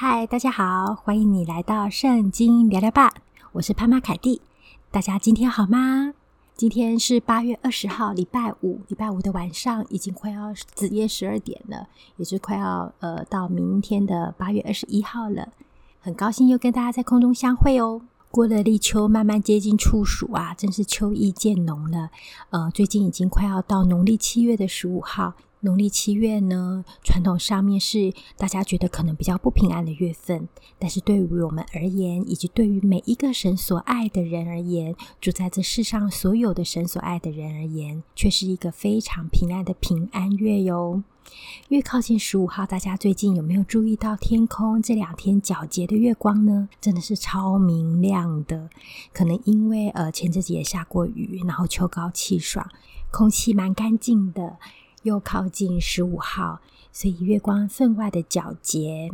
[0.00, 3.12] 嗨，大家好，欢迎你来到圣经聊聊吧，
[3.50, 4.40] 我是潘妈凯蒂。
[4.92, 6.14] 大家今天好吗？
[6.54, 8.80] 今天是八月二十号，礼拜五。
[8.86, 15.48] 礼拜五的晚上已经快要子夜十二点了，也是快要呃到明天的八月二十一号了。
[16.00, 18.00] 很高兴又跟大家在空中相会哦。
[18.30, 22.10] 过了立秋，慢慢接近处暑啊，真是秋意渐浓了。
[22.50, 25.34] 呃，最近已经快要到农历七月的十五号。
[25.60, 30.48] 农历七月呢，传统上面是大家觉得可能比较不平安的月份，
[30.78, 41.02] 但是对于我们而言，以及对于每一个神所爱的人而言，住在这世上所有的神所爱的人而言，却是一个非常平安的平安月哟。
[41.68, 46.70] 越靠近十五号，大家最近有没有注意到天空这两天皎洁的月光呢？
[46.80, 48.70] 真的是超明亮的。
[49.12, 52.66] 可能因为呃前阵子也下过雨，然后秋高气爽，
[53.10, 54.56] 空气蛮干净的。
[55.02, 56.60] 又靠近十五号，
[56.92, 59.10] 所以月光分外的皎洁。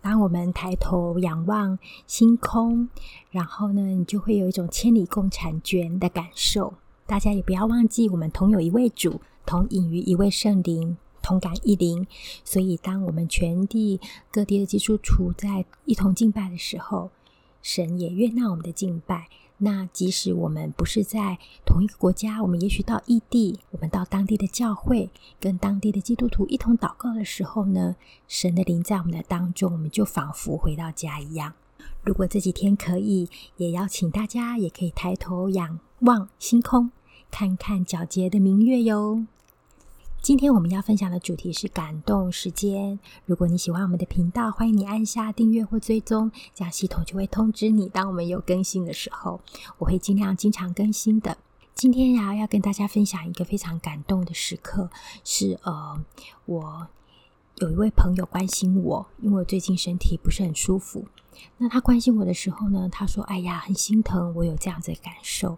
[0.00, 2.88] 当我们抬头仰望星空，
[3.30, 6.74] 然后呢，你就会有一种千里共婵娟的感受。
[7.06, 12.06] 大家也不要忘记，我们同有一位主，同隐于一位圣灵，同感一灵。
[12.44, 17.10] 所以，当我们全地各地的基督徒在一同敬拜的时候，
[17.60, 19.28] 神也悦纳我们的敬拜。
[19.58, 27.96] 那即使我们不是在同一个国家，我们也许到异地，我们到当地的教会，跟当地的基督徒一同祷告的时候呢，
[28.28, 31.54] 神的灵在我们的当中，我们就仿佛回到家一样。
[32.04, 36.92] 如果这几天可以，也邀请大家也可以抬头仰望星空，
[37.30, 39.26] 看看皎洁的明月哟。
[40.28, 43.00] 今天我们要分享的主题是感动时间。
[43.24, 49.40] 如果你喜欢我们的频道，欢迎你按下订阅或追踪，这样系统就会通知你，当我们有更新的时候，
[49.78, 51.38] 我会尽量经常更新的。
[51.74, 54.90] 今天呀，要跟大家分享一个非常感动的时刻，
[55.24, 55.98] 是呃，
[56.44, 56.86] 我
[57.60, 61.04] 有一位朋友关心我，因为我最近身体不是很舒服。
[61.56, 65.56] 那他关心我的时候呢，他说：“哎呀，很心疼，我有这样子的感受，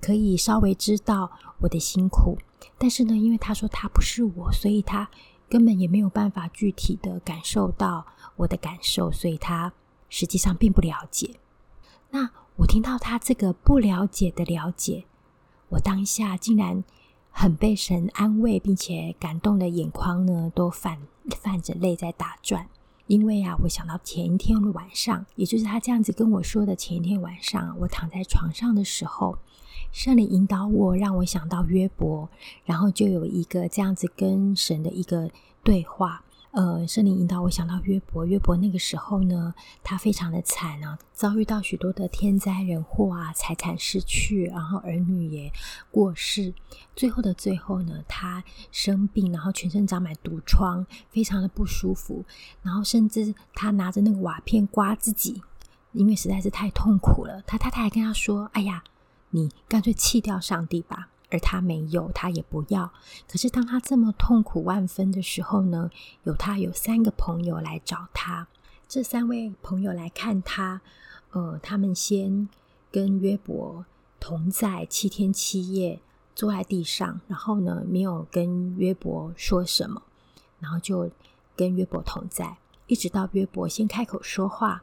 [0.00, 2.36] 可以稍微知道我的辛苦。”
[2.76, 5.08] 但是呢，因为他说他不是我，所以他
[5.48, 8.04] 根本也没有办法具体的感受到
[8.36, 9.72] 我的感受，所以他
[10.10, 11.36] 实际上并不了解。
[12.10, 15.04] 那我听到他这个不了解的了解，
[15.70, 16.84] 我当下竟然
[17.40, 20.98] 很被神安慰，并且感动的眼眶呢都泛
[21.40, 22.66] 泛着泪在打转。
[23.06, 29.38] 因为啊，我想到前一天的晚上，也就是他这样子跟我说的前一天晚上，我躺在床上的时候，
[29.92, 32.28] 圣灵引导我，让我想到约伯，
[32.64, 35.30] 然后就有一个这样子跟神的一个
[35.62, 36.24] 对话。
[36.58, 39.54] 呃，圣灵引导我想到约伯，约伯那个时候呢，
[39.84, 45.52] 他非常的惨啊，遭遇到许多的天灾人祸啊，财产失去，然后儿女也
[45.92, 46.52] 过世，
[46.96, 48.42] 最后的最后呢，他
[48.72, 52.24] 生病，然后全身长满毒疮，非常的不舒服，
[52.64, 55.40] 然后甚至他拿着那个瓦片刮自己，
[55.92, 57.40] 因为实在是太痛苦了。
[57.46, 58.82] 他太太还跟他说：“哎呀，
[59.30, 62.90] 你干脆弃掉上帝吧。”而他没有，他也不要。
[63.30, 65.90] 可是当他这么痛苦万分的时候呢，
[66.24, 68.48] 有他有三个朋友来找他。
[68.88, 70.80] 这三位朋友来看他，
[71.32, 72.48] 呃，他们先
[72.90, 73.84] 跟约伯
[74.18, 76.00] 同在七天七夜，
[76.34, 80.02] 坐在地上，然后呢，没有跟约伯说什么，
[80.58, 81.10] 然后就
[81.54, 82.56] 跟约伯同在，
[82.86, 84.82] 一直到约伯先开口说话，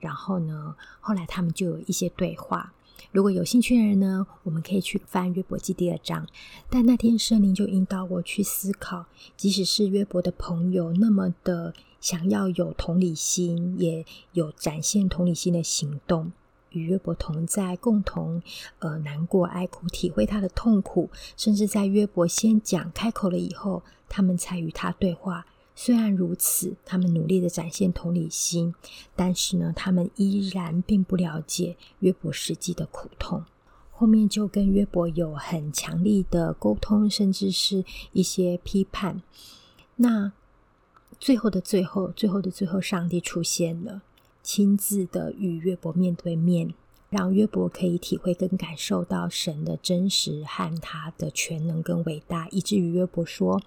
[0.00, 2.72] 然后呢，后来他们就有一些对话。
[3.12, 6.26] 如果有兴趣的人呢，我们可以去翻约伯记第二章。
[6.68, 9.06] 但那天圣灵就引导我去思考，
[9.36, 16.32] 即使是约伯的朋友那么的想要有同理心，也有展现同理心的行动，
[16.70, 18.42] 与约伯同在，共同
[18.80, 25.46] 呃难过、哀哭，体会他的痛苦，甚至在约伯先讲开口了以后，他们才与他对话。
[25.74, 28.74] 虽然如此，他们努力的展现同理心，
[29.16, 33.44] 但是呢，他们依然并不了解约伯实际的苦痛。
[33.90, 39.22] 后面就跟约伯有很强力的沟通，甚至是一些批判。
[39.96, 40.32] 那
[41.20, 44.02] 最后的最后，最后的最后，上帝出现了，
[44.42, 46.74] 亲自的与约伯面对面。
[47.16, 53.62] 让约伯可以体会跟感受到神的真实和他的全能跟伟大，以至于约伯说：“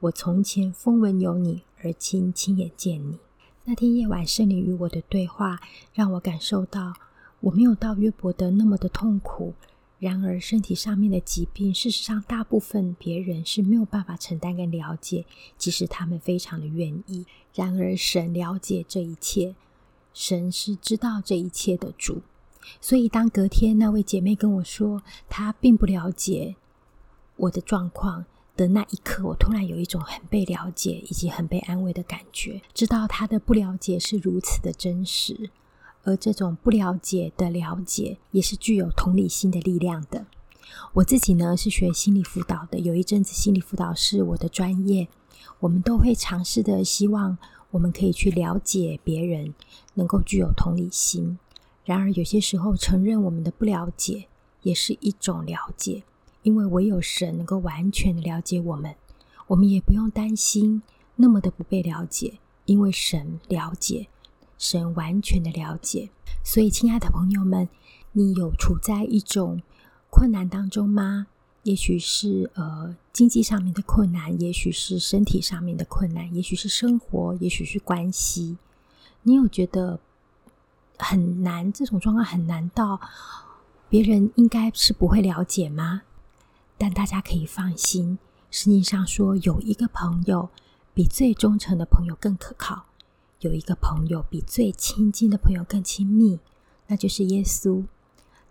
[0.00, 3.18] 我从前风闻有你，而今亲眼见你。”
[3.64, 5.58] 那天夜晚，圣灵与我的对话，
[5.94, 6.92] 让我感受到
[7.40, 9.54] 我没有到约伯的那么的痛苦。
[9.98, 15.24] 然而，身体上面的疾病，事实上大部分别人是没有办法承担跟了解，
[15.56, 17.24] 即使他们非常的愿意。
[17.54, 19.54] 然而，神了解这一切，
[20.12, 22.20] 神是知道这一切的主。
[22.80, 26.56] 所以，当隔天那位姐妹跟我说，她并不了解
[27.36, 28.24] 我的状况，
[28.56, 35.50] 的那一刻，我突然有一种很被了解以及很被安慰的感觉，知道她的不了解是如此的真实，
[36.04, 40.26] 而这种不了解的了解也是具有同理心的力量的。
[40.92, 45.08] 我自己呢，是学心理辅导的，有一阵子心理辅导是我的专业，
[45.60, 47.38] 我们都会尝试的希望
[47.70, 49.54] 我们可以去了解别人，
[49.94, 51.38] 能够具有同理心。
[51.90, 54.28] 然而有些时候承认我们的不了解
[54.62, 56.04] 也是一种了解，
[56.44, 58.94] 因为唯有神能够完全的了解我们，
[59.48, 60.82] 我们也不用担心
[61.16, 62.34] 那么的不被了解，
[62.64, 64.06] 因为神了解，
[64.56, 66.10] 神完全的了解。
[66.44, 67.68] 所以，亲爱的朋友们，
[68.12, 69.60] 你有处在一种
[70.10, 71.26] 困难当中吗？
[71.64, 78.58] 也许是呃经济上面的困难，也许是身体上面的困难，也许是生活，也许是关系。
[79.24, 79.98] 你有觉得
[81.04, 81.72] 很难？
[81.72, 83.00] 这种状况很难到
[83.88, 86.02] 别人应该是不会了解吗？
[86.78, 88.18] 但大家可以放心，
[88.50, 90.48] 圣经上说有一个朋友
[90.94, 92.84] 比最忠诚的朋友更可靠，
[93.40, 96.38] 有一个朋友比最亲近的朋友更亲密，
[96.86, 97.84] 那就是耶稣。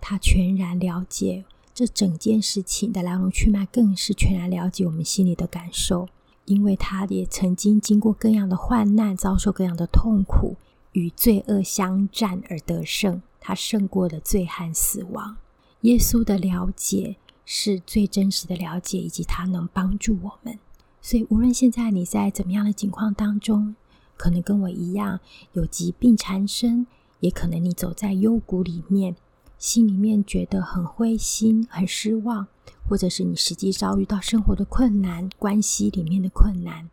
[0.02, 1.44] 他全然了解
[1.74, 6.08] 这整件事情的来龙去脉，更是全然了解我们心里的感受，
[6.46, 10.56] 因为他也曾经经过各样的患难，遭受各样的痛苦，
[10.94, 13.22] 与罪恶相战而得胜。
[13.40, 15.38] 他胜过了罪和死亡。
[15.82, 17.16] 耶稣的了解
[17.46, 20.60] 是最真实的了解，以及他能帮助我们。
[21.02, 23.76] 所以，无论现在你在怎么样的境况当中，
[24.18, 25.22] 可能跟我一样
[25.54, 26.86] 有疾病缠身，
[27.22, 29.16] 也可能你走在幽谷里面。
[29.58, 32.48] 心里面觉得很灰心、很失望，
[32.88, 36.90] 或者是你实际遭遇到生活的困难、关系里面的困难，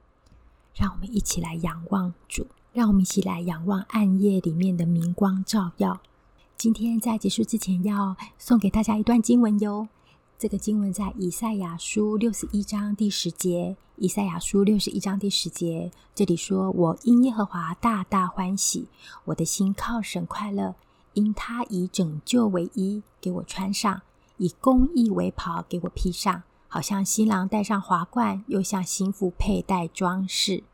[0.74, 2.46] 让我们一起来仰望主，
[2.76, 5.98] 让我们一起来仰望暗夜里面的明光照耀。
[6.58, 9.88] 今天在结束之前，要送给大家一段经文哟。
[10.38, 13.78] 这个经文在以赛亚书六十一章第十节。
[13.96, 18.88] 以赛亚书六十一章第十节，这里说：“我因耶和华大大欢喜，
[19.24, 20.74] 我的心靠神快乐。”
[21.14, 24.02] 因他以拯救为衣，给我穿上；
[24.36, 26.42] 以公义为袍，给我披上。
[26.68, 30.64] 好像新郎戴上华冠，又像新妇佩戴装饰。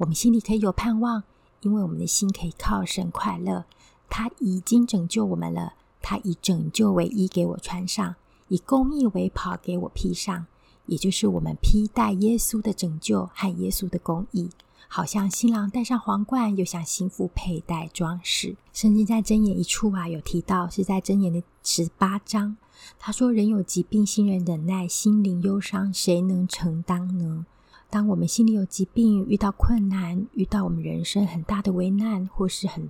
[0.00, 1.24] 我们心里可以有盼望，
[1.60, 3.66] 因为我们的心可以靠神快乐。
[4.08, 8.14] 他已经拯救我们了，他以拯救为衣给我穿上，
[8.48, 10.46] 以公义为袍给我披上，
[10.86, 14.48] 也就是我们披戴耶稣的拯救和耶稣的公义。
[14.88, 18.56] 好像新郎戴上皇冠，又像新妇佩戴装饰。
[18.72, 22.56] 圣经在箴言一处啊，有提到是在箴言的十八章。
[22.98, 27.44] 他说：“人有疾病，心人忍耐，心灵忧伤，谁能承担呢？”
[27.90, 32.88] 当我们心里有疾病，遇到困难，遇到我们人生很大的危难，或是很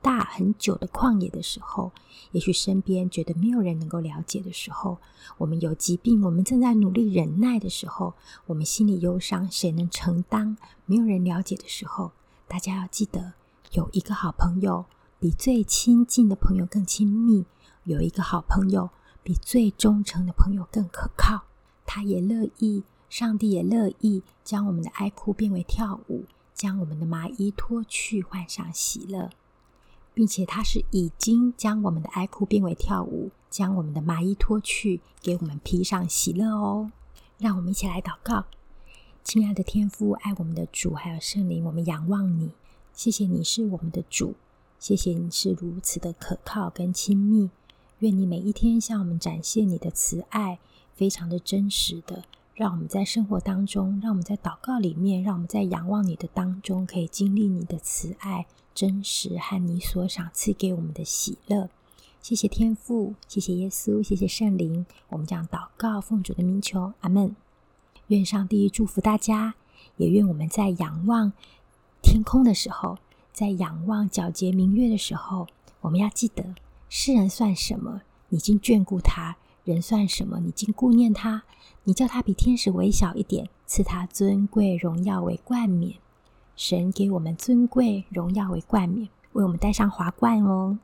[0.00, 1.90] 大很久的旷野的时候，
[2.30, 4.98] 也许身边觉得没有人能够了解的时候，
[5.36, 8.14] 我们有疾病，我们正在努力忍耐的时候，
[8.46, 10.56] 我们心里忧伤，谁能承担？
[10.84, 12.12] 没有人了解的时候，
[12.46, 13.32] 大家要记得，
[13.72, 14.84] 有一个好朋友
[15.18, 17.44] 比最亲近的朋友更亲密，
[17.82, 18.90] 有一个好朋友
[19.24, 21.42] 比最忠诚的朋友更可靠。
[21.84, 26.24] 他也乐意，上帝也乐意将我们的哀哭变为跳舞，
[26.54, 29.30] 将我们的麻衣脱去，换上喜乐。
[30.14, 36.90] 并且他是已经将我们的哀哭变为跳舞，将我们的麻衣脱去，给我们披上喜乐哦。
[37.36, 38.46] 让我们一起来祷告，
[39.22, 42.52] 亲爱的天父，爱我们的主，还有圣灵，我们仰望你，
[42.94, 44.34] 谢谢你是我们的主，
[44.78, 47.50] 谢谢你是如此的可靠跟亲密。
[47.98, 50.58] 愿你每一天向我们展现你的慈爱，
[50.94, 52.24] 非常的真实的，
[52.56, 58.46] 让我们在生活当中，让我们在祷告里面，让我们在仰望你的当中，可以经历你的慈爱。
[58.74, 61.68] 真实和你所赏赐给我们的喜乐，
[62.20, 64.84] 谢谢天父，谢谢耶稣，谢谢圣灵。
[65.08, 67.36] 我们将祷告奉主的名求，阿门。
[68.08, 69.54] 愿上帝祝福大家，
[69.96, 71.32] 也愿我们在仰望
[72.02, 72.98] 天空的时候，
[73.32, 75.46] 在仰望皎洁明月的时候，
[75.80, 76.54] 我们要记得：
[76.88, 78.02] 世人算什么？
[78.28, 79.36] 你已经眷顾他；
[79.66, 80.38] 人算什么？
[80.38, 81.42] 你竟顾念他？
[81.82, 85.96] 你叫他比天使微小一点，赐他尊贵荣耀为冠冕。
[86.54, 90.78] 神给我们尊贵荣耀为冠冕，为我们戴上华冠哦。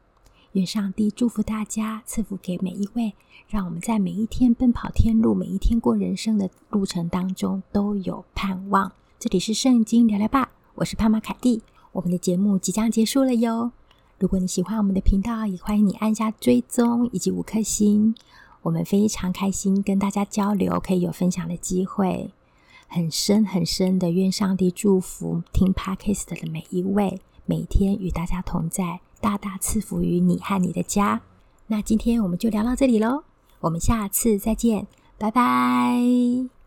[0.55, 3.15] 愿上帝祝福大家，赐福给每一位，
[3.47, 8.91] 让我们在每一天奔跑天路，每一天过人生的路程当中都有盼望。
[9.21, 11.63] 这里是圣经聊聊吧，我是潘玛凯蒂。
[11.93, 13.71] 我们的节目即将结束了哟。
[14.19, 18.15] 如果你喜欢我们的频道，也欢迎你按下追踪以及五颗星。
[18.63, 22.31] 我们非常开心跟大家交流，可以有分享的机会。
[22.89, 31.23] 很深很深的，愿上帝祝福听 Podcast 的每一位，每天与大家同在，大大赐福于你和你的家。
[31.69, 33.25] 那今天我们就聊到这里喽，
[33.61, 34.87] 我们下次再见，
[35.19, 36.62] 拜拜。